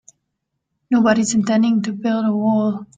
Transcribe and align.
Nobody's 0.89 1.35
intending 1.35 1.83
to 1.83 1.91
build 1.93 2.25
a 2.25 2.35
wall. 2.35 2.87